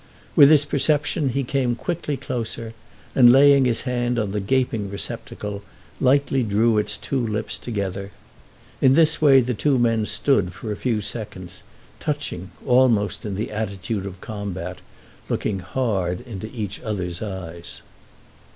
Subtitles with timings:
[0.35, 2.73] With this perception he came quickly closer
[3.13, 5.61] and, laying his hand on the gaping receptacle,
[5.99, 8.09] lightly drew its two lips together.
[8.81, 11.61] In this way the two men stood for a few seconds,
[11.99, 14.79] touching, almost in the attitude of combat,
[15.29, 17.83] looking hard into each other's eyes.